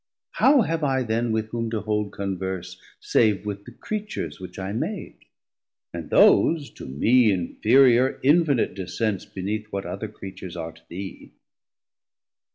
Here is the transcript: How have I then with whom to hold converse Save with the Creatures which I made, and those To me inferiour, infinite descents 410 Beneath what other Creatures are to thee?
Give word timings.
How 0.31 0.61
have 0.61 0.83
I 0.83 1.03
then 1.03 1.31
with 1.31 1.49
whom 1.49 1.69
to 1.69 1.81
hold 1.81 2.11
converse 2.11 2.81
Save 2.99 3.45
with 3.45 3.65
the 3.65 3.71
Creatures 3.71 4.39
which 4.39 4.57
I 4.57 4.73
made, 4.73 5.15
and 5.93 6.09
those 6.09 6.71
To 6.71 6.87
me 6.87 7.29
inferiour, 7.31 8.19
infinite 8.23 8.73
descents 8.73 9.25
410 9.25 9.33
Beneath 9.43 9.67
what 9.71 9.85
other 9.85 10.07
Creatures 10.07 10.57
are 10.57 10.71
to 10.71 10.81
thee? 10.89 11.33